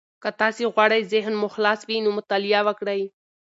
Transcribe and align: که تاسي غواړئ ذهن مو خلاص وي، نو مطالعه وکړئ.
که 0.23 0.29
تاسي 0.39 0.63
غواړئ 0.73 1.01
ذهن 1.13 1.33
مو 1.41 1.47
خلاص 1.55 1.79
وي، 1.87 1.97
نو 2.05 2.09
مطالعه 2.17 2.61
وکړئ. 2.67 3.01